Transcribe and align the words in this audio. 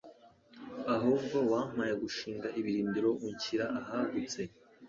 ahubwo 0.95 1.37
wampaye 1.51 1.93
gushinga 2.03 2.47
ibirindiro 2.59 3.09
unshyira 3.25 3.65
ahagutse 3.79 4.41